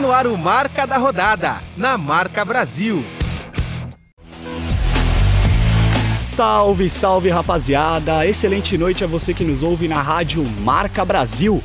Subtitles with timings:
[0.00, 3.04] No ar o Marca da Rodada, na Marca Brasil.
[5.94, 8.26] Salve, salve rapaziada!
[8.26, 11.62] Excelente noite a você que nos ouve na rádio Marca Brasil.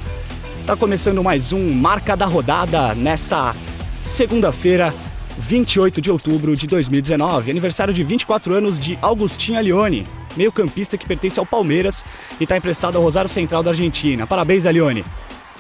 [0.68, 3.56] Tá começando mais um Marca da Rodada nessa
[4.04, 4.94] segunda-feira,
[5.38, 10.06] 28 de outubro de 2019, aniversário de 24 anos de Agostinho Alione,
[10.36, 12.04] meio-campista que pertence ao Palmeiras
[12.38, 14.28] e está emprestado ao Rosário Central da Argentina.
[14.28, 15.06] Parabéns, Alione!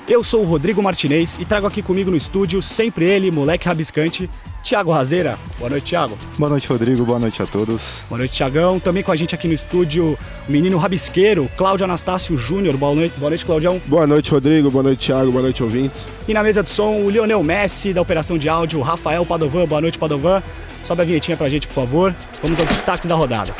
[0.07, 4.29] Eu sou o Rodrigo Martinez e trago aqui comigo no estúdio, sempre ele, moleque rabiscante,
[4.61, 5.35] Tiago Razeira.
[5.57, 6.15] Boa noite, Tiago.
[6.37, 7.03] Boa noite, Rodrigo.
[7.03, 8.03] Boa noite a todos.
[8.07, 8.79] Boa noite, Tiagão.
[8.79, 12.77] Também com a gente aqui no estúdio, o menino rabisqueiro, Cláudio Anastácio Júnior.
[12.77, 13.81] Boa noite, boa noite, Claudião.
[13.87, 14.69] Boa noite, Rodrigo.
[14.69, 15.31] Boa noite, Tiago.
[15.31, 16.05] Boa noite, ouvintes.
[16.27, 19.65] E na mesa de som, o Lionel Messi, da operação de áudio, Rafael Padovan.
[19.65, 20.43] Boa noite, Padovan.
[20.83, 22.15] Sobe a vinhetinha pra gente, por favor.
[22.43, 23.55] Vamos aos destaques da rodada.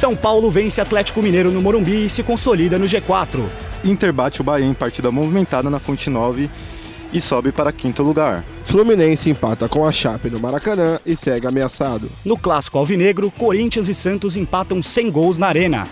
[0.00, 3.46] São Paulo vence Atlético Mineiro no Morumbi e se consolida no G4.
[3.84, 6.48] Inter bate o Bahia em partida movimentada na Fonte 9
[7.12, 8.42] e sobe para quinto lugar.
[8.64, 12.10] Fluminense empata com a Chape no Maracanã e segue ameaçado.
[12.24, 15.86] No clássico alvinegro, Corinthians e Santos empatam sem gols na arena.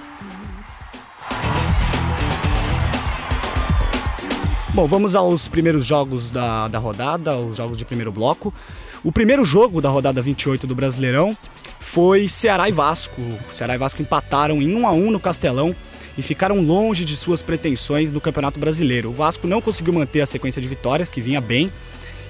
[4.72, 8.54] Bom, vamos aos primeiros jogos da, da rodada, os jogos de primeiro bloco.
[9.04, 11.36] O primeiro jogo da rodada 28 do Brasileirão
[11.80, 13.22] foi Ceará e Vasco.
[13.50, 15.74] Ceará e Vasco empataram em 1 a 1 no Castelão
[16.16, 19.10] e ficaram longe de suas pretensões no Campeonato Brasileiro.
[19.10, 21.70] O Vasco não conseguiu manter a sequência de vitórias, que vinha bem,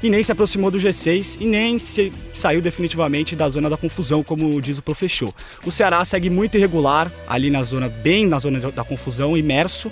[0.02, 4.22] e nem se aproximou do G6 e nem se saiu definitivamente da zona da confusão,
[4.22, 5.32] como diz o professor.
[5.64, 9.90] O Ceará segue muito irregular, ali na zona, bem na zona da confusão, imerso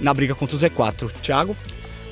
[0.00, 1.10] na briga contra o Z4.
[1.22, 1.56] Thiago?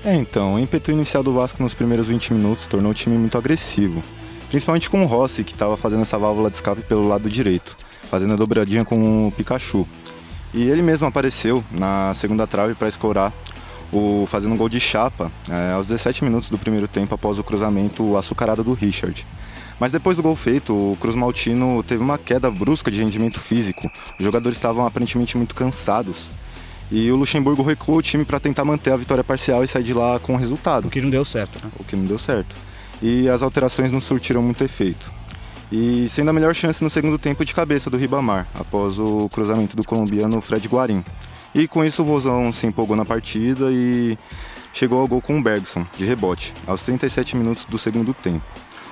[0.04, 3.36] É, então, o ímpeto inicial do Vasco nos primeiros 20 minutos tornou o time muito
[3.36, 4.02] agressivo,
[4.48, 7.76] principalmente com o Rossi, que estava fazendo essa válvula de escape pelo lado direito,
[8.10, 9.86] fazendo a dobradinha com o Pikachu.
[10.52, 13.32] E ele mesmo apareceu na segunda trave para escorar,
[13.92, 17.44] o, fazendo um gol de chapa é, aos 17 minutos do primeiro tempo após o
[17.44, 19.26] cruzamento açucarado do Richard.
[19.80, 23.88] Mas depois do gol feito, o Cruz Maltino teve uma queda brusca de rendimento físico.
[24.18, 26.30] Os jogadores estavam aparentemente muito cansados.
[26.90, 29.94] E o Luxemburgo recuou o time para tentar manter a vitória parcial e sair de
[29.94, 30.88] lá com o resultado.
[30.88, 31.70] O que não deu certo, né?
[31.78, 32.56] O que não deu certo.
[33.00, 35.18] E as alterações não surtiram muito efeito
[35.70, 39.76] e sendo a melhor chance no segundo tempo de cabeça do Ribamar, após o cruzamento
[39.76, 41.04] do colombiano Fred Guarim.
[41.54, 44.16] E com isso o Vozão se empolgou na partida e
[44.72, 48.44] chegou ao gol com o Bergson, de rebote, aos 37 minutos do segundo tempo.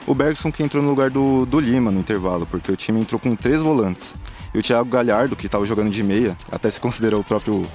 [0.07, 3.19] O Bergson que entrou no lugar do, do Lima no intervalo, porque o time entrou
[3.19, 4.15] com três volantes.
[4.55, 7.67] E o Thiago Galhardo, que estava jogando de meia, até se considerou o próprio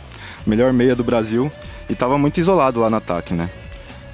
[0.46, 1.52] melhor meia do Brasil,
[1.90, 3.50] e estava muito isolado lá no ataque, né?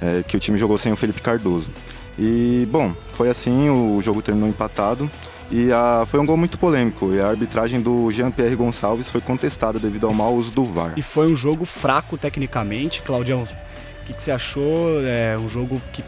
[0.00, 1.70] É, que o time jogou sem o Felipe Cardoso.
[2.18, 5.10] E, bom, foi assim, o jogo terminou empatado.
[5.50, 7.12] E a, foi um gol muito polêmico.
[7.12, 10.94] E a arbitragem do Jean-Pierre Gonçalves foi contestada devido ao mau uso do VAR.
[10.96, 13.00] E foi um jogo fraco tecnicamente.
[13.02, 15.00] Claudião, o que, que você achou?
[15.04, 16.04] É um jogo que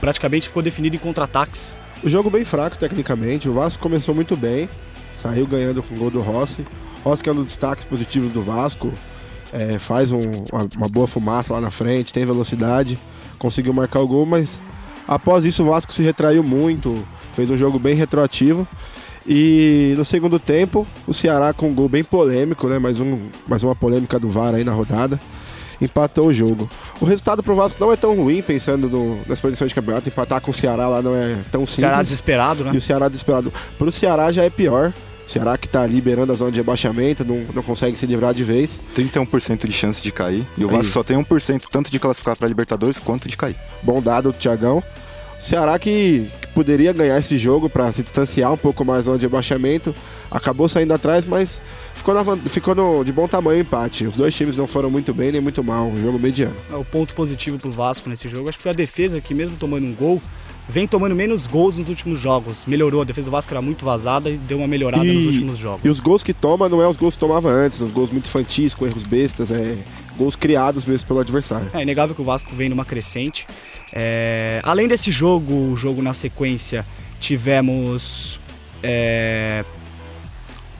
[0.00, 1.74] praticamente ficou definido em contra-ataques.
[2.02, 3.48] O jogo bem fraco tecnicamente.
[3.48, 4.68] O Vasco começou muito bem.
[5.20, 6.64] Saiu ganhando com o gol do Rossi.
[7.04, 8.92] Rossi que é um dos destaques positivos do Vasco.
[9.52, 12.98] É, faz um, uma, uma boa fumaça lá na frente, tem velocidade.
[13.38, 14.60] Conseguiu marcar o gol, mas
[15.08, 16.94] Após isso, o Vasco se retraiu muito,
[17.32, 18.68] fez um jogo bem retroativo.
[19.26, 22.78] E no segundo tempo, o Ceará com um gol bem polêmico, né?
[22.78, 25.18] Mais, um, mais uma polêmica do VAR aí na rodada.
[25.80, 26.68] Empatou o jogo.
[27.00, 30.08] O resultado pro Vasco não é tão ruim, pensando no, nas posições de campeonato.
[30.08, 31.76] Empatar com o Ceará lá não é tão simples.
[31.76, 32.70] Ceará desesperado, né?
[32.74, 33.52] E o Ceará desesperado.
[33.78, 34.92] Pro Ceará já é pior.
[35.28, 38.42] O Ceará que tá liberando a zona de rebaixamento, não, não consegue se livrar de
[38.42, 38.80] vez.
[38.96, 40.46] 31% de chance de cair.
[40.56, 40.90] E o Vasco Aí.
[40.90, 43.56] só tem 1% tanto de classificar para Libertadores quanto de cair.
[43.82, 44.82] Bom dado do Thiagão.
[45.38, 49.94] Ceará que, que poderia ganhar esse jogo para se distanciar um pouco mais do rebaixamento,
[50.30, 51.62] acabou saindo atrás, mas
[51.94, 54.06] ficou, na, ficou no, de bom tamanho o empate.
[54.06, 56.56] Os dois times não foram muito bem nem muito mal, um jogo mediano.
[56.72, 59.56] É, o ponto positivo pro Vasco nesse jogo, acho que foi a defesa que mesmo
[59.56, 60.20] tomando um gol,
[60.68, 62.64] vem tomando menos gols nos últimos jogos.
[62.66, 65.58] Melhorou, a defesa do Vasco era muito vazada e deu uma melhorada e, nos últimos
[65.58, 65.80] jogos.
[65.84, 68.26] E os gols que toma não é os gols que tomava antes, os gols muito
[68.26, 69.78] infantis, com erros bestas, é
[70.16, 71.70] gols criados mesmo pelo adversário.
[71.72, 73.46] É inegável que o Vasco vem numa crescente.
[73.92, 76.84] É, além desse jogo, o jogo na sequência,
[77.18, 78.38] tivemos
[78.82, 79.64] é,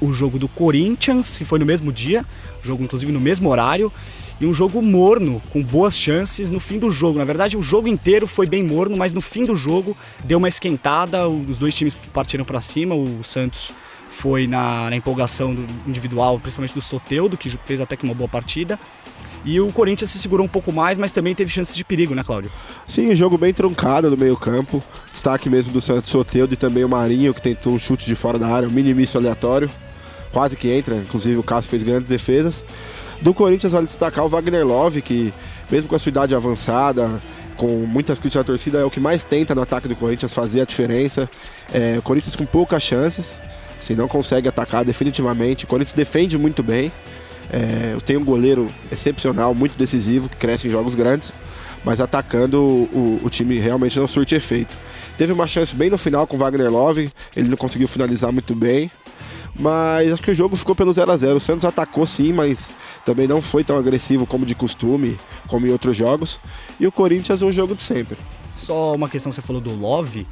[0.00, 2.24] o jogo do Corinthians, que foi no mesmo dia,
[2.62, 3.92] jogo inclusive no mesmo horário,
[4.40, 7.18] e um jogo morno, com boas chances no fim do jogo.
[7.18, 10.48] Na verdade, o jogo inteiro foi bem morno, mas no fim do jogo deu uma
[10.48, 13.72] esquentada, os dois times partiram para cima, o Santos
[14.08, 15.56] foi na, na empolgação
[15.86, 18.78] individual, principalmente do Soteudo, que fez até que uma boa partida.
[19.44, 22.24] E o Corinthians se segurou um pouco mais, mas também teve chances de perigo, né,
[22.24, 22.50] Cláudio?
[22.86, 24.82] Sim, jogo bem truncado no meio-campo.
[25.12, 28.38] Destaque mesmo do Santos Soteudo e também o Marinho, que tentou um chute de fora
[28.38, 29.70] da área, um minimício aleatório.
[30.32, 32.64] Quase que entra, inclusive o Cássio fez grandes defesas.
[33.20, 35.32] Do Corinthians, vale destacar o Wagner Love, que
[35.70, 37.20] mesmo com a sua idade avançada,
[37.56, 40.60] com muitas críticas da torcida, é o que mais tenta no ataque do Corinthians fazer
[40.60, 41.28] a diferença.
[41.72, 43.38] É, o Corinthians com poucas chances,
[43.80, 45.64] se não consegue atacar definitivamente.
[45.64, 46.92] O Corinthians defende muito bem.
[47.50, 51.32] É, tem um goleiro excepcional, muito decisivo, que cresce em jogos grandes,
[51.84, 54.76] mas atacando o, o time realmente não surte efeito.
[55.16, 58.54] Teve uma chance bem no final com o Wagner Love, ele não conseguiu finalizar muito
[58.54, 58.90] bem,
[59.54, 62.70] mas acho que o jogo ficou pelo 0 a 0 O Santos atacou sim, mas
[63.04, 65.16] também não foi tão agressivo como de costume,
[65.46, 66.38] como em outros jogos.
[66.78, 68.18] E o Corinthians é o jogo de sempre.
[68.54, 70.26] Só uma questão, você falou do Love.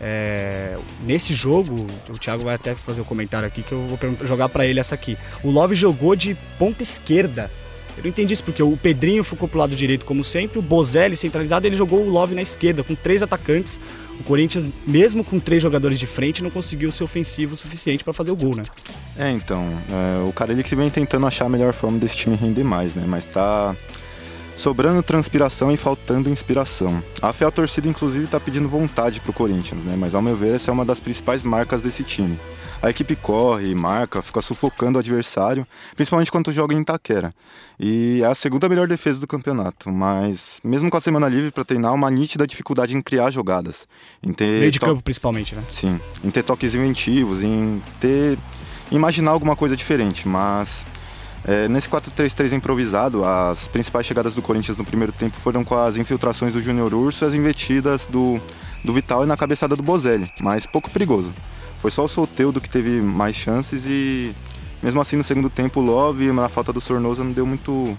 [0.00, 3.98] É, nesse jogo, o Thiago vai até fazer o um comentário aqui que eu vou
[4.26, 5.16] jogar para ele essa aqui.
[5.42, 7.50] O Love jogou de ponta esquerda.
[7.98, 11.16] Eu não entendi isso porque o Pedrinho ficou pro lado direito como sempre, o Bozelli
[11.16, 13.80] centralizado, ele jogou o Love na esquerda com três atacantes.
[14.20, 18.12] O Corinthians, mesmo com três jogadores de frente, não conseguiu ser ofensivo o suficiente para
[18.12, 18.62] fazer o gol, né?
[19.16, 22.64] É, então, é, o ele que vem tentando achar a melhor forma desse time render
[22.64, 23.04] mais, né?
[23.06, 23.76] Mas tá
[24.56, 27.02] sobrando transpiração e faltando inspiração.
[27.20, 29.96] A fé a torcida inclusive está pedindo vontade para o Corinthians, né?
[29.96, 32.38] Mas ao meu ver essa é uma das principais marcas desse time.
[32.80, 35.66] A equipe corre, marca, fica sufocando o adversário,
[35.96, 37.34] principalmente quando joga em Itaquera.
[37.78, 41.64] E é a segunda melhor defesa do campeonato, mas mesmo com a semana livre para
[41.64, 43.88] treinar, uma nítida dificuldade em criar jogadas.
[44.22, 45.64] Em ter Meio de campo principalmente, né?
[45.68, 48.38] Sim, em ter toques inventivos, em ter
[48.92, 50.86] imaginar alguma coisa diferente, mas
[51.44, 55.96] é, nesse 4-3-3 improvisado, as principais chegadas do Corinthians no primeiro tempo foram com as
[55.96, 58.40] infiltrações do Júnior Urso e as investidas do,
[58.84, 61.32] do Vital e na cabeçada do Bozelli, mas pouco perigoso.
[61.80, 64.34] Foi só o Solteudo que teve mais chances e,
[64.82, 67.96] mesmo assim, no segundo tempo, o Love, na falta do Sornosa, não deu muito,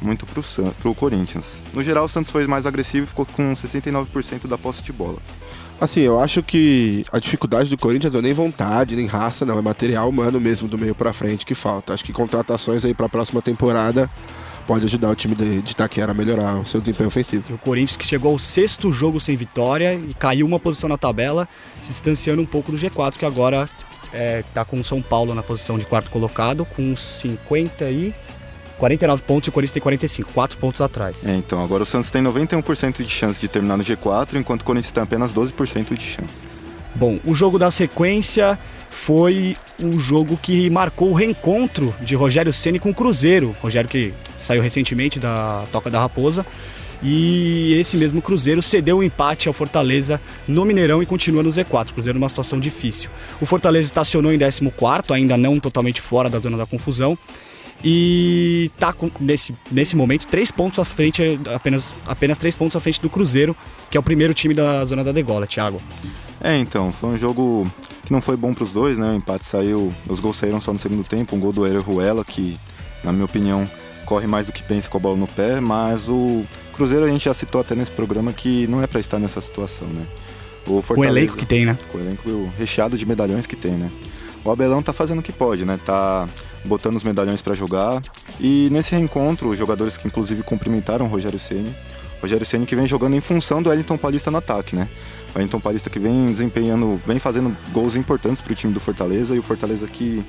[0.00, 0.42] muito pro,
[0.80, 1.62] pro Corinthians.
[1.74, 5.18] No geral, o Santos foi mais agressivo e ficou com 69% da posse de bola.
[5.80, 9.58] Assim, eu acho que a dificuldade do Corinthians não é nem vontade, nem raça, não.
[9.58, 11.94] É material humano mesmo do meio para frente que falta.
[11.94, 14.10] Acho que contratações aí para a próxima temporada
[14.70, 17.52] pode ajudar o time de, de Itaquera a melhorar o seu desempenho ofensivo.
[17.52, 21.48] O Corinthians que chegou ao sexto jogo sem vitória e caiu uma posição na tabela,
[21.80, 23.68] se distanciando um pouco do G4, que agora
[24.04, 28.14] está é, tá com o São Paulo na posição de quarto colocado, com 50 e
[28.78, 31.26] 49 pontos e o Corinthians tem 45, 4 pontos atrás.
[31.26, 34.64] É, então, agora o Santos tem 91% de chance de terminar no G4, enquanto o
[34.64, 36.59] Corinthians tem apenas 12% de chances.
[36.94, 38.58] Bom, o jogo da sequência
[38.90, 43.56] foi um jogo que marcou o reencontro de Rogério Ceni com o Cruzeiro.
[43.62, 46.44] Rogério que saiu recentemente da Toca da Raposa.
[47.02, 51.48] E esse mesmo Cruzeiro cedeu o um empate ao Fortaleza no Mineirão e continua no
[51.48, 51.92] Z4.
[51.92, 53.08] Cruzeiro numa situação difícil.
[53.40, 54.60] O Fortaleza estacionou em 14,
[55.14, 57.16] ainda não totalmente fora da zona da confusão
[57.82, 62.80] e tá com, nesse, nesse momento três pontos à frente, apenas, apenas três pontos à
[62.80, 63.56] frente do Cruzeiro,
[63.90, 65.80] que é o primeiro time da zona da degola, Thiago.
[66.40, 67.70] É, então, foi um jogo
[68.04, 69.12] que não foi bom para os dois, né?
[69.12, 72.24] O empate saiu, os gols saíram só no segundo tempo, um gol do Hélio Ruela,
[72.24, 72.58] que,
[73.04, 73.68] na minha opinião,
[74.04, 77.24] corre mais do que pensa com a bola no pé, mas o Cruzeiro a gente
[77.24, 80.06] já citou até nesse programa que não é para estar nessa situação, né?
[80.66, 81.78] O, Fortaleza, o elenco que tem, né?
[81.94, 83.90] O elenco recheado de medalhões que tem, né?
[84.44, 85.78] O Abelão tá fazendo o que pode, né?
[85.84, 86.28] Tá
[86.64, 88.02] botando os medalhões para jogar.
[88.38, 91.74] E nesse reencontro, os jogadores que inclusive cumprimentaram o Rogério Ceni,
[92.20, 94.88] Rogério Ceni que vem jogando em função do Wellington Paulista no ataque, né?
[95.34, 99.34] O Wellington Paulista que vem desempenhando, vem fazendo gols importantes para o time do Fortaleza
[99.34, 100.24] e o Fortaleza que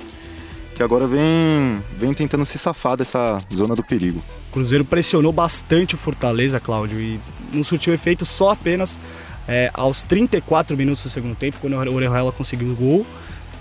[0.74, 4.22] que agora vem vem tentando se safar dessa zona do perigo.
[4.48, 7.20] O Cruzeiro pressionou bastante o Fortaleza, Cláudio, e
[7.52, 8.98] não surtiu efeito só apenas
[9.46, 13.06] é, aos 34 minutos do segundo tempo, quando o Orejuela conseguiu o gol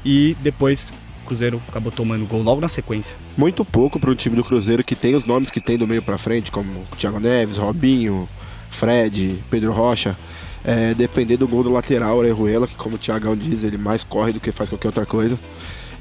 [0.06, 0.88] e depois
[1.26, 3.16] Cruzeiro acabou tomando gol logo na sequência.
[3.38, 6.02] Muito pouco para um time do Cruzeiro que tem os nomes que tem do meio
[6.02, 8.28] para frente, como Thiago Neves, Robinho,
[8.70, 10.18] Fred, Pedro Rocha.
[10.64, 14.32] É, depender do gol do lateral, Orejuela, que como o Thiagão diz, ele mais corre
[14.32, 15.40] do que faz qualquer outra coisa.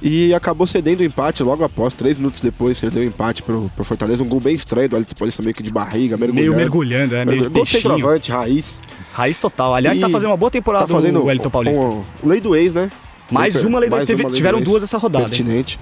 [0.03, 3.85] E acabou cedendo o empate logo após, três minutos depois, cedeu o empate pro, pro
[3.85, 4.23] Fortaleza.
[4.23, 6.35] Um gol bem estranho do Elton Paulista, meio que de barriga, mergulhando.
[6.35, 8.79] Meio mergulhando, é, meio Gol centroavante, raiz.
[9.13, 9.75] Raiz total.
[9.75, 11.83] Aliás, e tá fazendo uma boa temporada tá fazendo o Elton Paulista.
[11.83, 12.91] O, o lei do ex, né?
[13.31, 15.27] Mais uma lei mais teve, uma tiveram duas essa rodada.
[15.27, 15.79] Pertinente.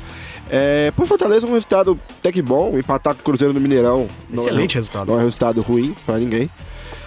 [0.50, 2.78] É, por Fortaleza, um resultado até que bom.
[2.78, 4.09] Empatar com o Cruzeiro no Mineirão.
[4.33, 5.09] Excelente é, resultado.
[5.09, 6.50] Não é um resultado ruim para ninguém.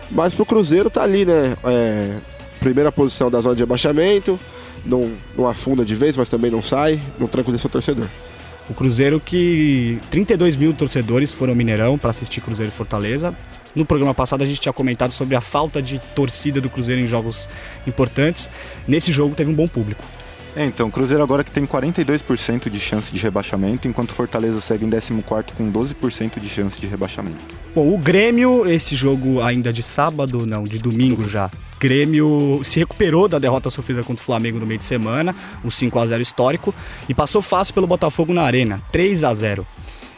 [0.09, 1.55] Mas pro Cruzeiro tá ali, né?
[1.63, 2.17] É,
[2.59, 4.39] primeira posição da zona de abaixamento.
[4.85, 6.99] Não, não afunda de vez, mas também não sai.
[7.19, 8.07] Não tranquiliza seu torcedor.
[8.69, 13.35] O Cruzeiro que 32 mil torcedores foram ao Mineirão para assistir Cruzeiro e Fortaleza.
[13.75, 17.07] No programa passado a gente tinha comentado sobre a falta de torcida do Cruzeiro em
[17.07, 17.47] jogos
[17.87, 18.49] importantes.
[18.87, 20.03] Nesse jogo teve um bom público.
[20.55, 24.85] É, então, o Cruzeiro agora que tem 42% de chance de rebaixamento, enquanto Fortaleza segue
[24.85, 27.37] em 14 com 12% de chance de rebaixamento.
[27.73, 31.49] Bom, o Grêmio, esse jogo ainda de sábado, não, de domingo já.
[31.79, 35.97] Grêmio se recuperou da derrota sofrida contra o Flamengo no meio de semana, um 5
[35.97, 36.75] a 0 histórico,
[37.07, 39.65] e passou fácil pelo Botafogo na Arena, 3 a 0.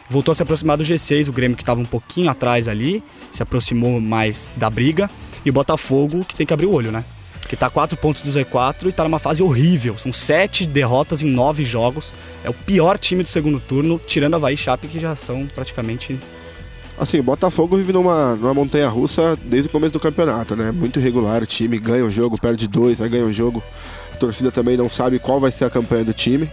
[0.09, 3.41] voltou a se aproximar do G6, o Grêmio que estava um pouquinho atrás ali, se
[3.43, 5.09] aproximou mais da briga,
[5.45, 7.05] e o Botafogo que tem que abrir o olho, né?
[7.53, 9.95] Porque tá a 4 pontos do Z4 e tá numa fase horrível.
[9.95, 12.11] São sete derrotas em nove jogos.
[12.43, 16.19] É o pior time do segundo turno, tirando Havaí e Chape, que já são praticamente
[16.97, 20.71] Assim, o Botafogo vive numa, numa montanha russa desde o começo do campeonato, né?
[20.71, 23.61] Muito irregular o time, ganha um jogo, perde dois, aí ganha um jogo.
[24.11, 26.49] A torcida também não sabe qual vai ser a campanha do time.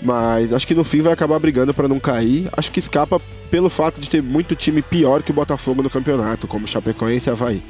[0.00, 2.48] Mas acho que no fim vai acabar brigando para não cair.
[2.56, 6.46] Acho que escapa pelo fato de ter muito time pior que o Botafogo no campeonato,
[6.46, 7.62] como Chapecoense e Havaí.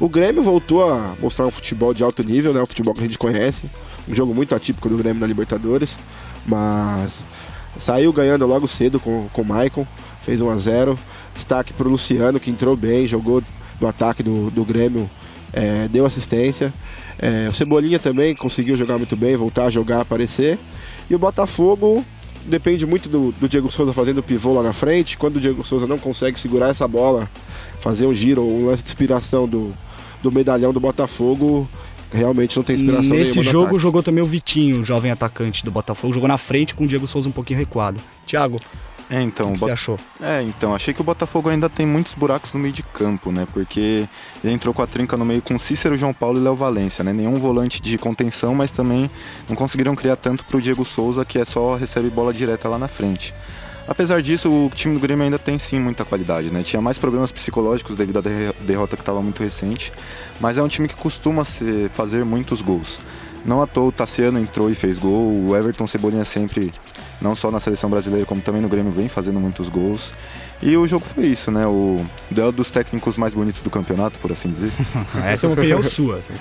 [0.00, 2.60] O Grêmio voltou a mostrar um futebol de alto nível, né?
[2.60, 3.70] O futebol que a gente conhece.
[4.08, 5.96] Um jogo muito atípico do Grêmio na Libertadores.
[6.46, 7.24] Mas
[7.78, 9.86] saiu ganhando logo cedo com, com o Maicon,
[10.20, 10.98] fez 1 a 0
[11.34, 13.42] Destaque para o Luciano, que entrou bem, jogou
[13.80, 15.10] no ataque do, do Grêmio,
[15.52, 16.72] é, deu assistência.
[17.18, 20.58] É, o Cebolinha também conseguiu jogar muito bem, voltar a jogar, aparecer.
[21.10, 22.04] E o Botafogo
[22.46, 25.16] depende muito do, do Diego Souza fazendo o pivô lá na frente.
[25.16, 27.28] Quando o Diego Souza não consegue segurar essa bola,
[27.80, 29.74] fazer um giro ou um lance de inspiração do,
[30.24, 31.68] do medalhão do Botafogo,
[32.10, 36.14] realmente não tem inspiração Nesse jogo jogou também o Vitinho, o jovem atacante do Botafogo,
[36.14, 38.00] jogou na frente com o Diego Souza um pouquinho recuado.
[38.26, 38.58] Thiago,
[39.10, 39.98] é, então, o que você achou?
[40.20, 43.46] É, então, achei que o Botafogo ainda tem muitos buracos no meio de campo, né?
[43.52, 44.08] Porque
[44.42, 47.12] ele entrou com a trinca no meio com Cícero, João Paulo e Léo Valência, né?
[47.12, 49.10] Nenhum volante de contenção, mas também
[49.46, 52.78] não conseguiram criar tanto para o Diego Souza, que é só recebe bola direta lá
[52.78, 53.34] na frente.
[53.86, 56.62] Apesar disso, o time do Grêmio ainda tem sim muita qualidade, né?
[56.62, 58.22] Tinha mais problemas psicológicos devido à
[58.62, 59.92] derrota que estava muito recente,
[60.40, 62.98] mas é um time que costuma ser, fazer muitos gols.
[63.44, 66.72] Não à toa o Tassiano entrou e fez gol, o Everton Cebolinha sempre
[67.20, 70.12] não só na seleção brasileira, como também no Grêmio, vem fazendo muitos gols.
[70.64, 71.66] E o jogo foi isso, né?
[71.66, 74.72] O duelo dos técnicos mais bonitos do campeonato, por assim dizer.
[75.22, 76.16] Essa é uma opinião sua.
[76.16, 76.32] Assim.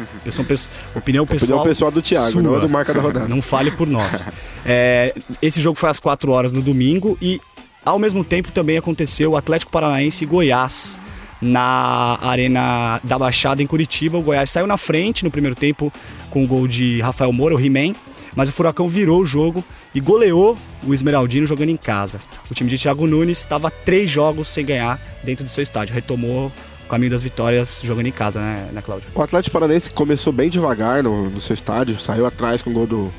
[0.96, 2.42] Opinião pessoal, opinião pessoal do Thiago, sua.
[2.42, 3.28] não é do marca da rodada.
[3.28, 4.26] Não fale por nós.
[4.66, 7.42] É, esse jogo foi às 4 horas no domingo e,
[7.84, 10.98] ao mesmo tempo, também aconteceu o Atlético Paranaense e Goiás
[11.42, 14.18] na Arena da Baixada em Curitiba.
[14.18, 15.92] O Goiás saiu na frente no primeiro tempo
[16.30, 17.94] com o gol de Rafael Moura, o He-Man,
[18.36, 19.64] mas o Furacão virou o jogo
[19.94, 22.20] e goleou o Esmeraldino jogando em casa.
[22.50, 26.52] O time de Thiago Nunes estava três jogos sem ganhar dentro do seu estádio, retomou
[26.86, 29.10] o caminho das vitórias jogando em casa, né, né Cláudio?
[29.14, 32.88] O Atlético Paranaense começou bem devagar no, no seu estádio, saiu atrás com o gol
[32.88, 33.14] do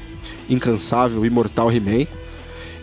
[0.49, 2.07] incansável, imortal He-Man.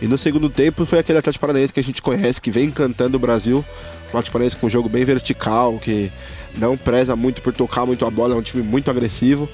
[0.01, 3.17] E no segundo tempo foi aquele Atlético Paranaense que a gente conhece, que vem encantando
[3.17, 3.63] o Brasil.
[4.05, 6.11] O Atlético Paranaense com um jogo bem vertical, que
[6.57, 9.47] não preza muito por tocar muito a bola, é um time muito agressivo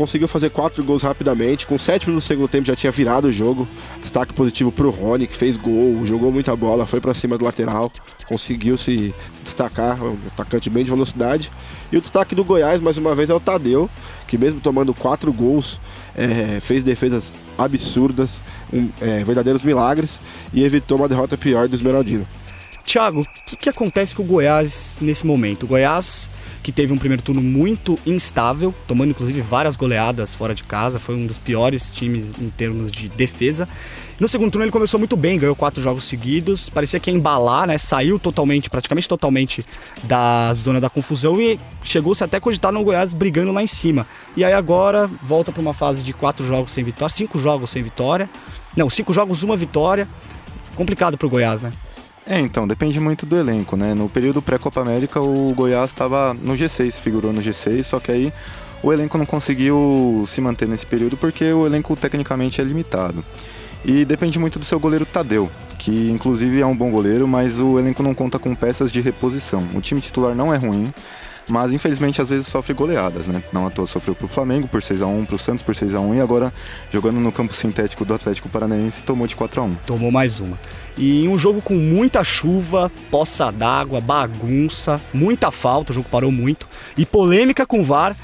[0.00, 1.66] conseguiu fazer quatro gols rapidamente.
[1.66, 3.68] Com sete minutos do segundo tempo já tinha virado o jogo.
[4.00, 7.92] Destaque positivo pro Rony, que fez gol, jogou muita bola, foi para cima do lateral,
[8.26, 9.14] conseguiu se
[9.44, 11.52] destacar, um atacante bem de velocidade.
[11.92, 13.90] E o destaque do Goiás, mais uma vez, é o Tadeu,
[14.26, 15.78] que mesmo tomando quatro gols,
[16.16, 18.40] é, fez defesas absurdas,
[18.72, 20.18] um, é, verdadeiros milagres,
[20.50, 22.26] e evitou uma derrota pior do Esmeraldino.
[22.86, 25.64] Thiago, o que, que acontece com o Goiás nesse momento?
[25.64, 26.30] O Goiás
[26.62, 31.14] que teve um primeiro turno muito instável, tomando inclusive várias goleadas fora de casa, foi
[31.14, 33.68] um dos piores times em termos de defesa.
[34.18, 37.66] No segundo turno ele começou muito bem, ganhou quatro jogos seguidos, parecia que ia embalar,
[37.66, 37.78] né?
[37.78, 39.64] Saiu totalmente, praticamente totalmente
[40.02, 44.06] da zona da confusão e chegou-se até cogitar no Goiás brigando lá em cima.
[44.36, 47.82] E aí agora volta para uma fase de quatro jogos sem vitória, cinco jogos sem
[47.82, 48.28] vitória.
[48.76, 50.06] Não, cinco jogos, uma vitória.
[50.76, 51.72] Complicado para o Goiás, né?
[52.26, 53.94] É, então, depende muito do elenco, né?
[53.94, 58.32] No período pré-Copa América, o Goiás estava no G6, figurou no G6, só que aí
[58.82, 63.24] o elenco não conseguiu se manter nesse período porque o elenco tecnicamente é limitado.
[63.84, 67.78] E depende muito do seu goleiro Tadeu, que inclusive é um bom goleiro, mas o
[67.78, 69.66] elenco não conta com peças de reposição.
[69.74, 70.92] O time titular não é ruim,
[71.48, 73.42] mas infelizmente às vezes sofre goleadas, né?
[73.52, 76.00] Não à toa sofreu pro Flamengo por 6 a 1 pro Santos por 6 a
[76.00, 76.52] 1 e agora
[76.92, 80.58] jogando no campo sintético do Atlético Paranaense tomou de 4 a 1 Tomou mais uma.
[80.96, 86.30] E em um jogo com muita chuva, poça d'água, bagunça, muita falta, o jogo parou
[86.30, 88.16] muito, e polêmica com o VAR,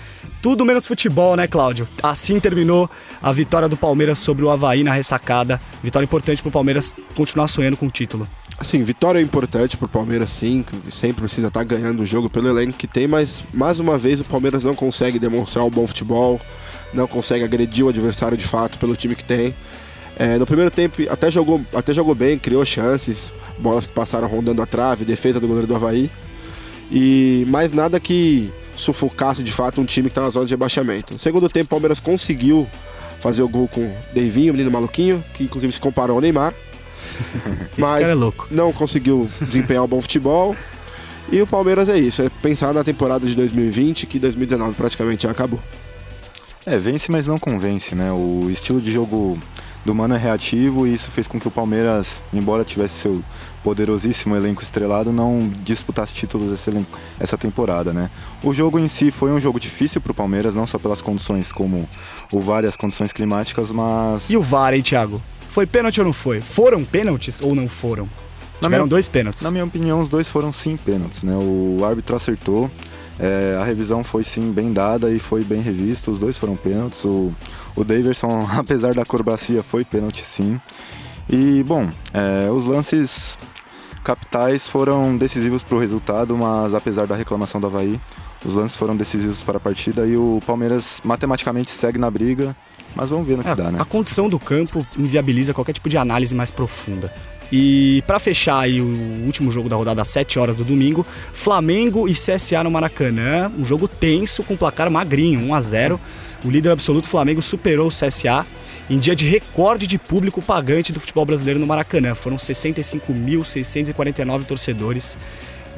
[0.42, 1.88] tudo menos futebol, né, Cláudio?
[2.02, 2.88] Assim terminou
[3.22, 5.60] a vitória do Palmeiras sobre o Havaí na ressacada.
[5.82, 8.28] Vitória importante pro Palmeiras continuar sonhando com o título.
[8.58, 10.64] Assim, vitória é importante pro Palmeiras, sim.
[10.90, 14.20] Sempre precisa estar tá ganhando o jogo pelo elenco que tem, mas mais uma vez
[14.20, 16.40] o Palmeiras não consegue demonstrar um bom futebol,
[16.92, 19.54] não consegue agredir o adversário de fato pelo time que tem.
[20.18, 24.62] É, no primeiro tempo até jogou, até jogou bem, criou chances, bolas que passaram rondando
[24.62, 26.10] a trave, defesa do goleiro do Havaí.
[26.90, 31.12] E mais nada que sufocasse de fato um time que está na zona de rebaixamento.
[31.12, 32.66] No segundo tempo, o Palmeiras conseguiu
[33.20, 36.54] fazer o gol com o Deivinho, o menino maluquinho, que inclusive se comparou ao Neymar.
[37.76, 38.14] mas é
[38.50, 40.56] não conseguiu desempenhar um bom futebol.
[41.30, 45.30] E o Palmeiras é isso, é pensar na temporada de 2020, que 2019 praticamente já
[45.30, 45.60] acabou.
[46.64, 48.12] É, vence, mas não convence, né?
[48.12, 49.38] O estilo de jogo
[49.84, 53.22] do Mano é reativo e isso fez com que o Palmeiras, embora tivesse seu
[53.62, 58.10] poderosíssimo elenco estrelado, não disputasse títulos esse elenco, essa temporada, né?
[58.42, 61.52] O jogo em si foi um jogo difícil para o Palmeiras, não só pelas condições
[61.52, 61.88] como
[62.32, 64.28] o VAR e as condições climáticas, mas...
[64.28, 65.22] E o VAR, hein, Thiago?
[65.56, 66.38] Foi pênalti ou não foi?
[66.38, 68.04] Foram pênaltis ou não foram?
[68.60, 69.42] Na Tiveram minha- dois pênaltis.
[69.42, 71.34] Na minha opinião, os dois foram sim pênaltis, né?
[71.34, 72.70] O árbitro acertou,
[73.18, 77.02] é, a revisão foi sim bem dada e foi bem revisto, os dois foram pênaltis.
[77.06, 77.32] O,
[77.74, 80.60] o Daverson, apesar da acrobacia, foi pênalti sim.
[81.26, 83.38] E, bom, é, os lances
[84.04, 87.98] capitais foram decisivos para o resultado, mas apesar da reclamação do Havaí,
[88.44, 92.54] os lances foram decisivos para a partida e o Palmeiras matematicamente segue na briga,
[92.96, 93.78] mas vamos ver no que É, dá, né?
[93.80, 97.12] A condição do campo inviabiliza qualquer tipo de análise mais profunda.
[97.52, 102.08] E pra fechar aí o último jogo da rodada às 7 horas do domingo, Flamengo
[102.08, 106.00] e CSA no Maracanã, um jogo tenso com placar magrinho, 1 a 0.
[106.44, 108.44] O líder absoluto Flamengo superou o CSA
[108.90, 112.16] em dia de recorde de público pagante do futebol brasileiro no Maracanã.
[112.16, 115.18] Foram 65.649 torcedores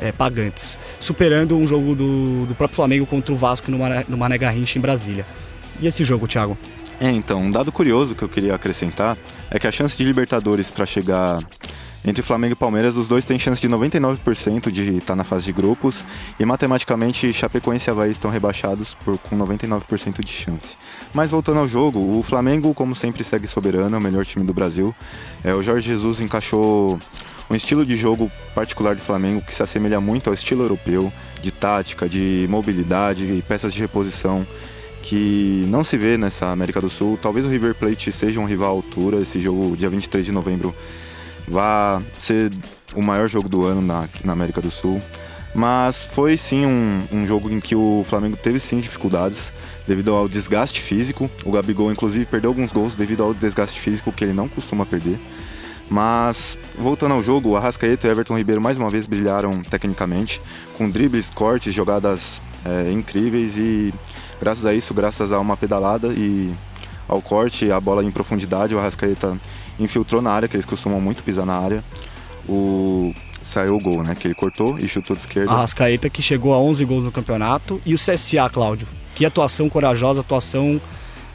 [0.01, 4.17] é, pagantes, superando um jogo do, do próprio Flamengo contra o Vasco no, Mara- no
[4.17, 5.25] Mané Garrincha em Brasília.
[5.81, 6.57] E esse jogo, Thiago?
[7.01, 9.17] É, então, um dado curioso que eu queria acrescentar
[9.51, 11.39] é que a chance de Libertadores para chegar
[12.05, 15.53] entre Flamengo e Palmeiras, os dois têm chance de 99% de estar na fase de
[15.53, 16.05] grupos
[16.39, 20.77] e matematicamente Chapecoense e Havaí estão rebaixados por, com 99% de chance.
[21.13, 24.55] Mas voltando ao jogo, o Flamengo, como sempre, segue soberano, é o melhor time do
[24.55, 24.95] Brasil.
[25.45, 26.99] É, o Jorge Jesus encaixou
[27.51, 31.13] um estilo de jogo particular do Flamengo que se assemelha muito ao estilo europeu,
[31.43, 34.47] de tática, de mobilidade e peças de reposição
[35.03, 37.19] que não se vê nessa América do Sul.
[37.21, 39.21] Talvez o River Plate seja um rival à altura.
[39.21, 40.75] Esse jogo, dia 23 de novembro,
[41.47, 42.53] vá ser
[42.95, 45.01] o maior jogo do ano na, na América do Sul.
[45.55, 49.53] Mas foi sim um, um jogo em que o Flamengo teve sim dificuldades
[49.87, 51.31] devido ao desgaste físico.
[51.45, 55.19] O Gabigol, inclusive, perdeu alguns gols devido ao desgaste físico que ele não costuma perder.
[55.91, 60.41] Mas, voltando ao jogo, Arrascaeta e Everton Ribeiro mais uma vez brilharam tecnicamente,
[60.77, 63.95] com dribles, cortes, jogadas é, incríveis e
[64.41, 66.53] graças a isso, graças a uma pedalada e
[67.09, 69.39] ao corte, a bola em profundidade, o Arrascaeta
[69.79, 71.85] infiltrou na área, que eles costumam muito pisar na área.
[72.49, 74.15] O saiu o gol, né?
[74.15, 75.51] Que ele cortou e chutou de esquerda.
[75.51, 77.81] A Rascaeta que chegou a 11 gols no campeonato.
[77.85, 78.87] E o CSA, Cláudio.
[79.15, 80.81] Que atuação corajosa, atuação.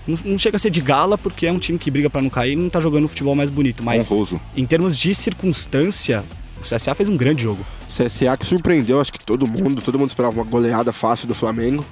[0.05, 2.53] Não, chega a ser de gala, porque é um time que briga pra não cair
[2.53, 3.83] e não tá jogando um futebol mais bonito.
[3.83, 4.39] Mas Honroso.
[4.55, 6.23] em termos de circunstância,
[6.57, 7.65] o CSA fez um grande jogo.
[7.87, 11.85] CSA que surpreendeu, acho que todo mundo, todo mundo esperava uma goleada fácil do Flamengo.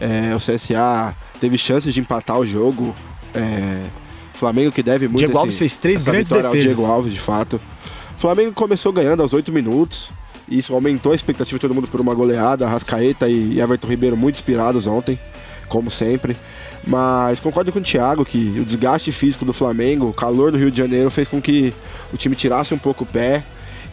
[0.00, 2.94] É, o CSA teve chances de empatar o jogo.
[3.34, 3.82] É,
[4.34, 5.18] Flamengo que deve muito.
[5.18, 6.62] Diego esse- Alves fez três grandes defesas.
[6.62, 7.60] Diego Alves, de fato.
[8.16, 10.10] O Flamengo começou ganhando aos 8 minutos.
[10.48, 12.66] E isso aumentou a expectativa de todo mundo por uma goleada.
[12.68, 15.18] Rascaeta e Everton Ribeiro muito inspirados ontem,
[15.68, 16.36] como sempre.
[16.86, 20.70] Mas concordo com o Thiago que o desgaste físico do Flamengo, o calor do Rio
[20.70, 21.74] de Janeiro, fez com que
[22.12, 23.42] o time tirasse um pouco o pé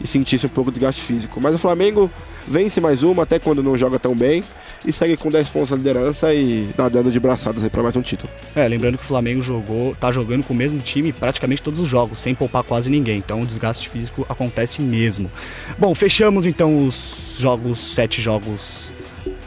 [0.00, 1.40] e sentisse um pouco de desgaste físico.
[1.40, 2.08] Mas o Flamengo
[2.46, 4.44] vence mais uma, até quando não joga tão bem,
[4.84, 8.02] e segue com 10 pontos na liderança e nadando de braçadas aí para mais um
[8.02, 8.30] título.
[8.54, 11.88] É, lembrando que o Flamengo jogou, tá jogando com o mesmo time praticamente todos os
[11.88, 13.18] jogos, sem poupar quase ninguém.
[13.18, 15.30] Então o desgaste físico acontece mesmo.
[15.78, 18.92] Bom, fechamos então os jogos, sete jogos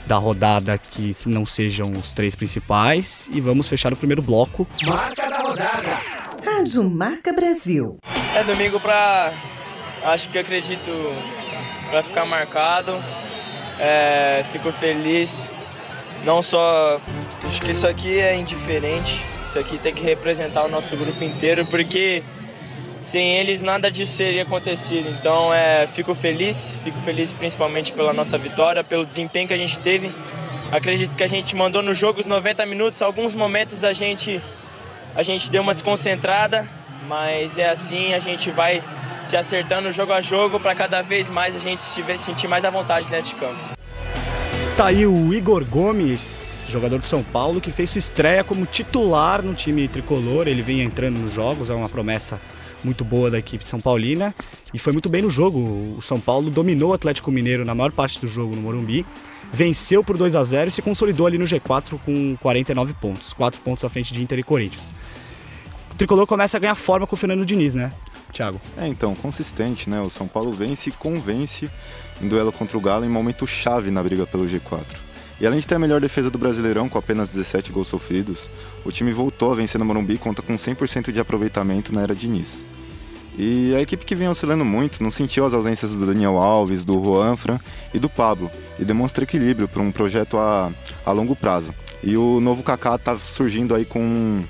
[0.08, 4.68] da rodada que não sejam os três principais e vamos fechar o primeiro bloco.
[4.86, 6.02] Marca da rodada.
[6.44, 7.98] Rádio Marca Brasil.
[8.36, 9.34] É domingo pra.
[10.04, 10.90] Acho que acredito
[11.88, 12.98] pra ficar marcado.
[13.80, 15.52] É, fico feliz.
[16.24, 17.00] Não só.
[17.44, 19.26] Acho que isso aqui é indiferente.
[19.46, 22.24] Isso aqui tem que representar o nosso grupo inteiro, porque
[23.02, 25.10] sem eles nada disso teria acontecido.
[25.10, 29.80] Então é, fico feliz, fico feliz principalmente pela nossa vitória, pelo desempenho que a gente
[29.80, 30.12] teve.
[30.72, 33.02] Acredito que a gente mandou no jogo os 90 minutos.
[33.02, 34.42] Alguns momentos a gente
[35.16, 36.68] a gente deu uma desconcentrada,
[37.08, 38.84] mas é assim, a gente vai
[39.28, 42.70] se acertando jogo a jogo para cada vez mais a gente se sentir mais à
[42.70, 43.60] vontade dentro de campo.
[44.78, 49.42] Tá aí o Igor Gomes, jogador do São Paulo, que fez sua estreia como titular
[49.42, 50.48] no time tricolor.
[50.48, 52.40] Ele vem entrando nos jogos, é uma promessa
[52.84, 54.34] muito boa da equipe São Paulina
[54.74, 55.60] e foi muito bem no jogo.
[55.98, 59.06] O São Paulo dominou o Atlético Mineiro na maior parte do jogo no Morumbi,
[59.52, 63.60] venceu por 2 a 0 e se consolidou ali no G4 com 49 pontos, 4
[63.60, 64.90] pontos à frente de Inter e Corinthians.
[65.92, 67.92] O tricolor começa a ganhar forma com o Fernando Diniz, né,
[68.38, 68.62] Thiago?
[68.78, 70.00] É, então, consistente, né?
[70.00, 71.70] O São Paulo vence e convence
[72.22, 74.86] em duelo contra o Galo em momento chave na briga pelo G4.
[75.40, 78.50] E além de ter a melhor defesa do Brasileirão, com apenas 17 gols sofridos,
[78.86, 82.16] o time voltou a vencer no Morumbi e conta com 100% de aproveitamento na era
[82.16, 82.66] Diniz.
[83.38, 86.94] E a equipe que vem oscilando muito não sentiu as ausências do Daniel Alves, do
[86.94, 87.60] Juanfran
[87.94, 90.72] e do Pablo, e demonstra equilíbrio para um projeto a,
[91.06, 91.74] a longo prazo.
[92.04, 94.44] E o novo Kaká está surgindo aí com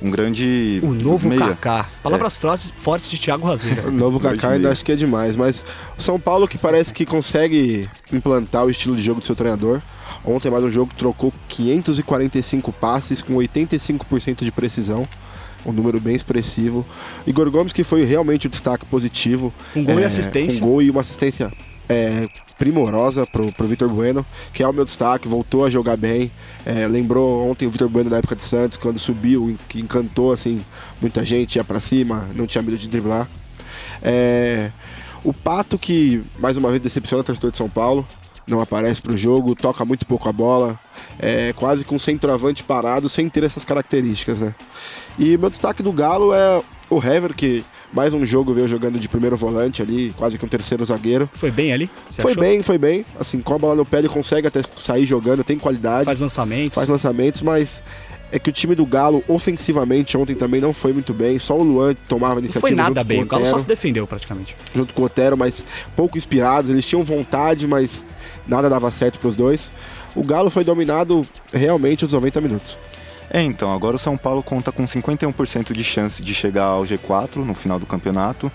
[0.00, 1.48] um grande O novo meia.
[1.48, 1.88] Kaká.
[2.02, 3.88] Palavras fortes, fortes de Thiago Razeira.
[3.88, 5.64] O novo Kaká ainda acho que é demais, mas
[5.98, 9.80] o São Paulo que parece que consegue implantar o estilo de jogo do seu treinador.
[10.24, 15.06] Ontem mais um jogo trocou 545 passes com 85% de precisão.
[15.66, 16.86] Um número bem expressivo.
[17.26, 19.52] Igor Gomes, que foi realmente o destaque positivo.
[19.74, 20.60] Com gol e É, assistência.
[20.60, 21.52] Com gol e uma assistência
[21.88, 26.30] é, primorosa pro, pro Vitor Bueno, que é o meu destaque, voltou a jogar bem.
[26.66, 30.60] É, lembrou ontem o Vitor Bueno da época de Santos, quando subiu, que encantou assim,
[31.00, 33.28] muita gente, ia pra cima, não tinha medo de driblar.
[34.02, 34.70] É,
[35.24, 38.06] o Pato, que mais uma vez decepciona o torcedor de São Paulo,
[38.46, 40.78] não aparece pro jogo, toca muito pouco a bola,
[41.18, 44.54] é quase com um centroavante parado, sem ter essas características, né?
[45.18, 49.08] E meu destaque do Galo é o Hever, que mais um jogo veio jogando de
[49.08, 51.28] primeiro volante ali, quase que um terceiro zagueiro.
[51.32, 51.90] Foi bem ali?
[52.10, 52.42] Foi achou?
[52.42, 53.04] bem, foi bem.
[53.18, 56.74] Assim, com a bola no pé ele consegue até sair jogando, tem qualidade, Faz lançamentos.
[56.74, 57.82] faz lançamentos, mas
[58.30, 61.38] é que o time do Galo, ofensivamente, ontem também não foi muito bem.
[61.38, 63.20] Só o Luan tomava Não iniciativa foi nada bem.
[63.20, 64.54] com O Galo só Otero se defendeu praticamente.
[64.74, 65.64] junto com o Otero, mas
[65.96, 66.70] pouco inspirados.
[66.70, 68.04] Eles tinham vontade, mas
[68.46, 69.70] nada dava certo para os dois.
[70.14, 72.76] O Galo foi dominado realmente os 90 minutos.
[73.30, 77.36] É, então, agora o São Paulo conta com 51% de chance de chegar ao G4
[77.36, 78.50] no final do campeonato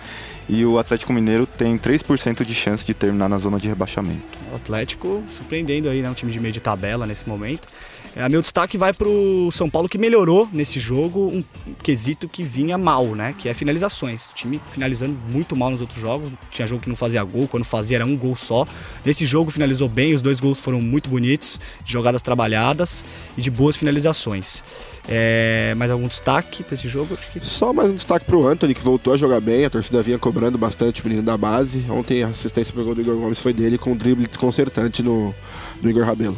[0.48, 4.38] e o Atlético Mineiro tem 3% de chance de terminar na zona de rebaixamento.
[4.52, 6.10] O Atlético surpreendendo aí, né?
[6.10, 7.68] Um time de meio de tabela nesse momento.
[8.16, 11.44] É, meu destaque vai pro São Paulo que melhorou nesse jogo um
[11.82, 13.34] quesito que vinha mal, né?
[13.36, 14.30] Que é finalizações.
[14.30, 16.32] O time finalizando muito mal nos outros jogos.
[16.52, 18.68] Tinha jogo que não fazia gol, quando fazia era um gol só.
[19.04, 23.04] Nesse jogo finalizou bem, os dois gols foram muito bonitos, de jogadas trabalhadas
[23.36, 24.64] e de boas finalizações.
[25.08, 27.18] É, mais algum destaque para esse jogo?
[27.18, 29.66] Que Só mais um destaque pro Anthony, que voltou a jogar bem.
[29.66, 31.86] A torcida vinha cobrando bastante o menino da base.
[31.90, 35.36] Ontem a assistência pro gol do Igor Gomes foi dele, com um drible desconcertante no,
[35.82, 36.38] no Igor Rabelo.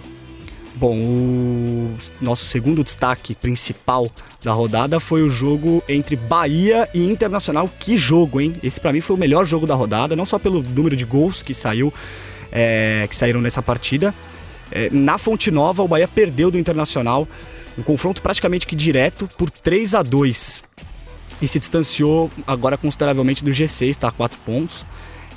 [0.77, 4.11] Bom, o nosso segundo destaque principal
[4.43, 7.69] da rodada foi o jogo entre Bahia e Internacional.
[7.79, 8.55] Que jogo, hein?
[8.61, 11.41] Esse pra mim foi o melhor jogo da rodada, não só pelo número de gols
[11.41, 11.93] que saiu,
[12.51, 14.13] é, que saíram nessa partida.
[14.69, 17.25] É, na Fonte Nova, o Bahia perdeu do Internacional,
[17.77, 20.63] um confronto praticamente que direto por 3 a 2
[21.41, 24.11] e se distanciou agora consideravelmente do G6, tá?
[24.11, 24.85] 4 pontos.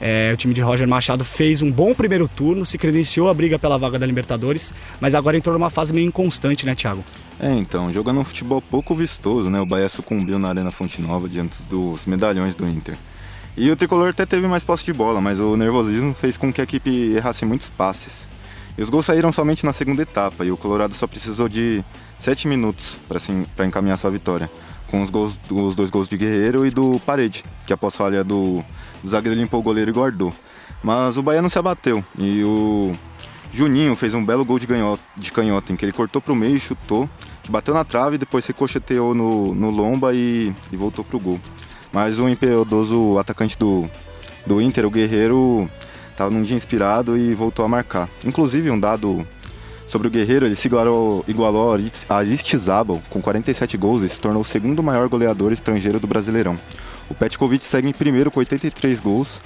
[0.01, 3.59] É, o time de Roger Machado fez um bom primeiro turno, se credenciou a briga
[3.59, 7.05] pela vaga da Libertadores, mas agora entrou numa fase meio inconstante, né, Thiago?
[7.41, 9.61] É, então, jogando um futebol pouco vistoso, né?
[9.61, 12.97] O Bahia sucumbiu na Arena Fonte Nova diante dos medalhões do Inter.
[13.57, 16.61] E o tricolor até teve mais posse de bola, mas o nervosismo fez com que
[16.61, 18.29] a equipe errasse muitos passes.
[18.79, 21.85] E os gols saíram somente na segunda etapa, e o Colorado só precisou de
[22.17, 22.97] 7 minutos
[23.57, 24.49] para encaminhar sua vitória,
[24.87, 28.65] com os, gols, os dois gols de Guerreiro e do Parede, que após falha do,
[29.03, 30.33] do zagueiro limpou o goleiro e guardou.
[30.81, 32.93] Mas o Bahia não se abateu, e o
[33.53, 36.37] Juninho fez um belo gol de, ganhota, de canhota, em que ele cortou para o
[36.37, 37.11] meio e chutou,
[37.43, 41.41] que bateu na trave, depois ricocheteou no, no lomba e, e voltou pro gol.
[41.93, 43.91] Mas o impiedoso atacante do,
[44.47, 45.69] do Inter, o Guerreiro,
[46.19, 48.09] estava num dia inspirado e voltou a marcar.
[48.25, 49.25] Inclusive, um dado
[49.87, 51.73] sobre o Guerreiro, ele se igualou, igualou
[52.09, 56.59] a Aristizábal com 47 gols e se tornou o segundo maior goleador estrangeiro do Brasileirão.
[57.09, 59.41] O Petkovic segue em primeiro com 83 gols.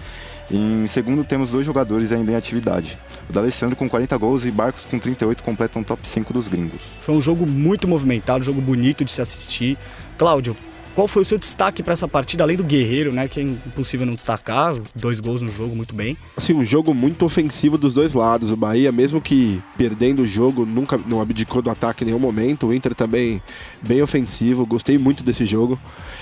[0.51, 2.99] Em segundo, temos dois jogadores ainda em atividade.
[3.29, 6.81] O D'Alessandro com 40 gols e Barcos com 38 completam o top 5 dos gringos.
[7.03, 9.79] Foi um jogo muito movimentado, um jogo bonito de se assistir.
[10.19, 10.57] Cláudio,
[10.95, 13.29] qual foi o seu destaque para essa partida, além do Guerreiro, né?
[13.29, 16.17] Que é impossível não destacar, dois gols no jogo, muito bem.
[16.37, 18.51] Assim, um jogo muito ofensivo dos dois lados.
[18.51, 22.67] O Bahia, mesmo que perdendo o jogo, nunca não abdicou do ataque em nenhum momento.
[22.67, 23.43] O Inter também
[23.81, 24.67] bem ofensivo.
[24.67, 25.79] Gostei muito desse jogo.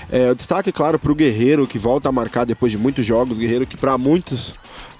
[0.09, 3.37] É, o destaque, claro, para o Guerreiro, que volta a marcar depois de muitos jogos.
[3.37, 4.53] Guerreiro que para muitos,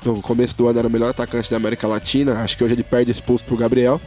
[0.03, 2.41] no começo do ano, era o melhor atacante da América Latina.
[2.41, 4.01] Acho que hoje ele perde expulso pro Gabriel.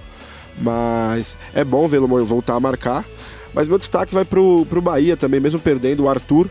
[0.61, 3.05] Mas é bom vê-lo voltar a marcar.
[3.55, 6.49] Mas meu destaque vai pro, pro Bahia também, mesmo perdendo o Arthur.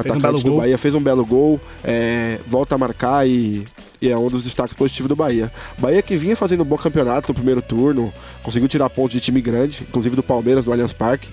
[0.00, 0.56] Fez um atacante belo do gol.
[0.58, 3.66] Bahia fez um belo gol, é, volta a marcar e,
[4.00, 5.52] e é um dos destaques positivos do Bahia.
[5.78, 9.40] Bahia que vinha fazendo um bom campeonato no primeiro turno, conseguiu tirar pontos de time
[9.40, 11.28] grande, inclusive do Palmeiras, do Allianz Parque,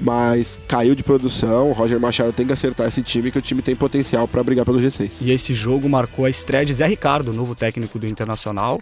[0.00, 1.72] mas caiu de produção.
[1.72, 4.78] Roger Machado tem que acertar esse time, que o time tem potencial para brigar pelo
[4.78, 5.12] G6.
[5.20, 8.80] E esse jogo marcou a estreia de Zé Ricardo, novo técnico do Internacional.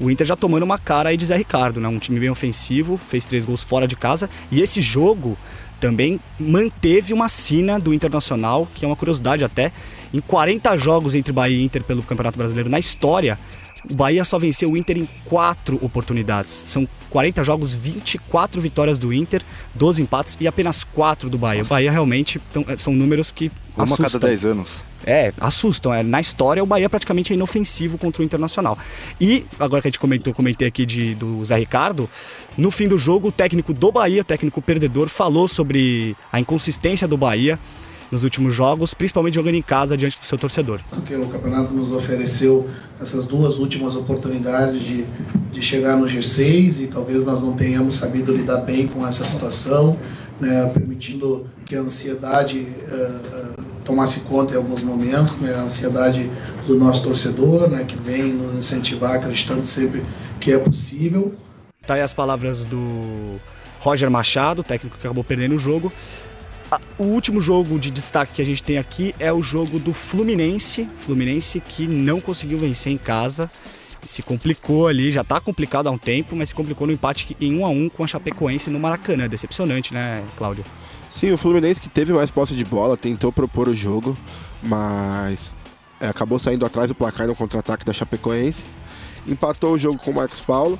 [0.00, 1.88] O Inter já tomando uma cara aí de Zé Ricardo, né?
[1.88, 4.28] Um time bem ofensivo, fez três gols fora de casa.
[4.50, 5.36] E esse jogo
[5.80, 9.72] também manteve uma sina do Internacional, que é uma curiosidade até.
[10.14, 13.36] Em 40 jogos entre Bahia e Inter pelo Campeonato Brasileiro na história,
[13.90, 16.62] O Bahia só venceu o Inter em quatro oportunidades.
[16.66, 19.42] São 40 jogos, 24 vitórias do Inter,
[19.74, 21.58] 12 empates e apenas 4 do Bahia.
[21.58, 21.68] Nossa.
[21.68, 24.06] O Bahia realmente tão- são números que Uma a assustam.
[24.06, 24.84] cada 10 anos.
[25.04, 25.92] É, assustam.
[25.92, 28.78] É, na história, o Bahia praticamente é inofensivo contra o Internacional.
[29.20, 32.08] E, agora que a gente comentou, comentei aqui de, do Zé Ricardo,
[32.56, 37.08] no fim do jogo, o técnico do Bahia, o técnico perdedor, falou sobre a inconsistência
[37.08, 37.58] do Bahia
[38.12, 40.80] nos últimos jogos, principalmente jogando em casa diante do seu torcedor.
[40.90, 42.68] porque o campeonato nos ofereceu
[43.00, 45.06] essas duas últimas oportunidades de,
[45.50, 49.98] de chegar no G6 e talvez nós não tenhamos sabido lidar bem com essa situação,
[50.38, 56.28] né, permitindo que a ansiedade eh, eh, tomasse conta em alguns momentos, né, a ansiedade
[56.66, 60.02] do nosso torcedor, né, que vem nos incentivar, acreditando sempre
[60.38, 61.32] que é possível.
[61.86, 63.40] Tá aí as palavras do
[63.80, 65.90] Roger Machado, técnico que acabou perdendo o jogo.
[66.98, 70.88] O último jogo de destaque que a gente tem aqui é o jogo do Fluminense.
[70.98, 73.50] Fluminense que não conseguiu vencer em casa.
[74.04, 77.56] Se complicou ali, já tá complicado há um tempo, mas se complicou no empate em
[77.56, 79.28] 1 a 1 com a Chapecoense no Maracanã.
[79.28, 80.64] Decepcionante, né, Cláudio?
[81.10, 84.16] Sim, o Fluminense que teve mais posse de bola, tentou propor o jogo,
[84.62, 85.52] mas
[86.00, 88.64] é, acabou saindo atrás do placar no contra-ataque da Chapecoense.
[89.26, 90.78] Empatou o jogo com o Marcos Paulo.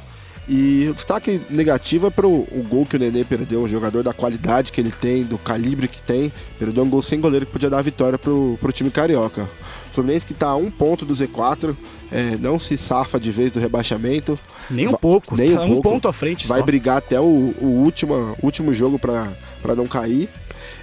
[0.54, 4.12] E o destaque negativo é para o gol que o Nenê perdeu, um jogador da
[4.12, 7.70] qualidade que ele tem, do calibre que tem, perdeu um gol sem goleiro que podia
[7.70, 9.48] dar a vitória pro, pro time carioca.
[9.90, 11.74] O Fluminense que está a um ponto do Z4,
[12.10, 14.38] é, não se safa de vez do rebaixamento,
[14.70, 15.82] Nem um pouco, nem um tá um pouco.
[15.88, 16.66] ponto à frente vai só.
[16.66, 20.28] brigar até o, o último, último jogo para não cair.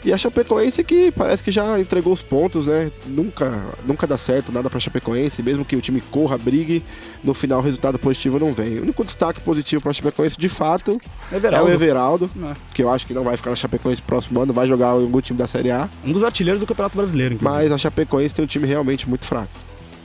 [0.04, 2.90] E a Chapecoense que parece que já entregou os pontos, né?
[3.06, 3.52] Nunca,
[3.86, 6.84] nunca dá certo nada pra Chapecoense, mesmo que o time corra, brigue,
[7.24, 8.80] no final o resultado positivo não vem.
[8.80, 11.00] O único destaque positivo pra Chapecoense, de fato,
[11.32, 12.54] é Everaldo, o Everaldo, É.
[12.74, 15.20] que eu acho que não vai ficar na Chapecoense próximo ano, vai jogar em algum
[15.22, 17.62] time da Série A, um dos artilheiros do Campeonato Brasileiro, inclusive.
[17.64, 19.50] mas a Chapecoense tem um time realmente muito fraco.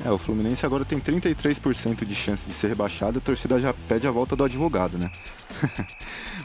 [0.05, 3.75] É, o Fluminense agora tem 33% de chance de ser rebaixado e a torcida já
[3.89, 5.11] pede a volta do advogado, né?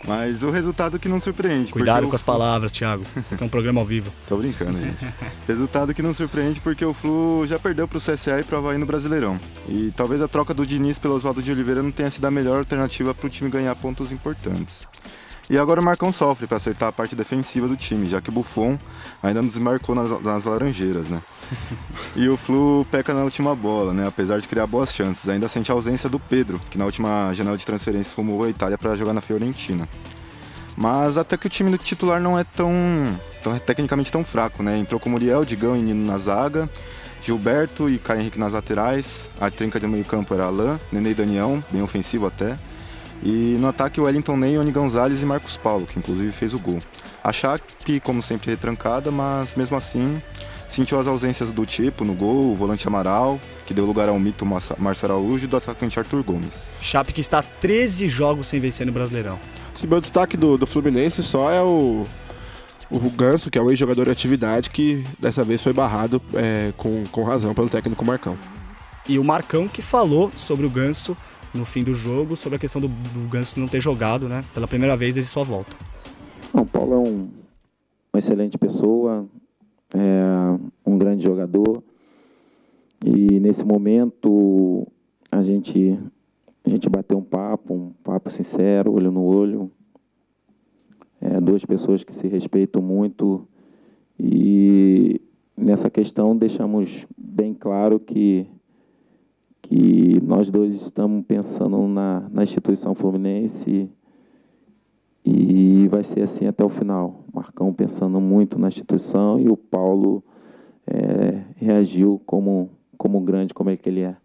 [0.07, 1.71] Mas o resultado que não surpreende.
[1.71, 3.03] Cuidado com as palavras, Thiago.
[3.17, 4.11] Isso aqui é um programa ao vivo.
[4.27, 5.05] Tô brincando, gente.
[5.47, 8.85] Resultado que não surpreende porque o Flu já perdeu pro CSA e pro Havaí no
[8.85, 9.39] Brasileirão.
[9.67, 12.59] E talvez a troca do Diniz pelo Oswaldo de Oliveira não tenha sido a melhor
[12.59, 14.87] alternativa pro time ganhar pontos importantes.
[15.49, 18.31] E agora o Marcão sofre para acertar a parte defensiva do time, já que o
[18.31, 18.77] Buffon
[19.21, 21.21] ainda nos desmarcou nas, nas laranjeiras, né?
[22.15, 24.07] E o Flu peca na última bola, né?
[24.07, 27.57] Apesar de criar boas chances, ainda sente a ausência do Pedro, que na última janela
[27.57, 29.89] de transferência rumou à Itália para jogar na Fiorentina.
[30.77, 32.71] Mas até que o time do titular não é tão,
[33.43, 34.77] tão tecnicamente tão fraco, né?
[34.77, 36.69] Entrou com Muriel, Digão e Nino na zaga,
[37.23, 41.15] Gilberto e Caio Henrique nas laterais, a trinca de meio campo era Alain, Nenê e
[41.15, 42.55] Daniel, bem ofensivo até.
[43.21, 46.79] E no ataque, Wellington Ney, Oni Gonzalez e Marcos Paulo, que inclusive fez o gol.
[47.23, 50.21] A Chape, como sempre, retrancada, mas mesmo assim
[50.69, 54.45] sentiu as ausências do tipo no gol, o volante Amaral, que deu lugar ao mito
[54.45, 56.75] Márcio Araújo e do atacante Arthur Gomes.
[56.81, 59.39] Chape que está a 13 jogos sem vencer no Brasileirão.
[59.75, 62.05] Esse meu destaque do, do Fluminense só é o,
[62.91, 67.03] o Ganso, que é o ex-jogador de atividade, que dessa vez foi barrado é, com,
[67.11, 68.37] com razão pelo técnico Marcão.
[69.07, 71.17] E o Marcão que falou sobre o Ganso
[71.53, 74.43] no fim do jogo, sobre a questão do, do Ganso não ter jogado, né?
[74.53, 75.75] Pela primeira vez desde sua volta.
[76.53, 77.29] Não, o Paulo é um,
[78.13, 79.25] uma excelente pessoa,
[79.93, 81.83] é um grande jogador
[83.05, 84.87] e nesse momento
[85.31, 85.97] a gente
[86.65, 89.71] a gente bateu um papo, um papo sincero, olho no olho.
[91.21, 93.47] É, duas pessoas que se respeitam muito
[94.19, 95.21] e
[95.55, 98.47] nessa questão deixamos bem claro que
[99.69, 103.87] que nós dois estamos pensando na, na instituição fluminense
[105.23, 107.23] e vai ser assim até o final.
[107.31, 110.23] Marcão pensando muito na instituição e o Paulo
[110.87, 114.15] é, reagiu como, como grande, como é que ele é.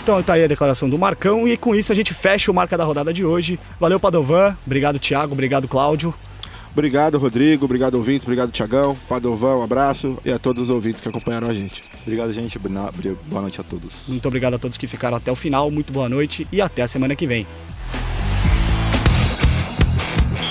[0.00, 2.78] Então tá aí a declaração do Marcão e com isso a gente fecha o Marca
[2.78, 3.58] da Rodada de hoje.
[3.80, 4.56] Valeu, Padovan.
[4.64, 5.32] Obrigado, Thiago.
[5.32, 6.14] Obrigado, Cláudio.
[6.74, 7.64] Obrigado, Rodrigo.
[7.64, 8.26] Obrigado, ouvintes.
[8.26, 8.96] Obrigado, Tiagão.
[9.08, 10.18] Padovão, um abraço.
[10.24, 11.84] E a todos os ouvintes que acompanharam a gente.
[12.02, 12.58] Obrigado, gente.
[12.58, 13.94] Boa noite a todos.
[14.08, 15.70] Muito obrigado a todos que ficaram até o final.
[15.70, 17.46] Muito boa noite e até a semana que vem.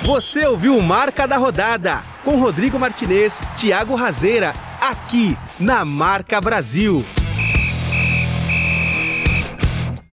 [0.06, 7.06] Você ouviu o Marca da Rodada com Rodrigo Martinez, Thiago Razeira, aqui na Marca Brasil.